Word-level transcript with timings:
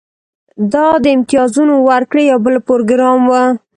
دا 0.73 0.85
د 1.03 1.05
امتیازونو 1.17 1.73
ورکړې 1.89 2.23
یو 2.31 2.39
بل 2.45 2.55
پروګرام 2.67 3.19
و 3.29 3.33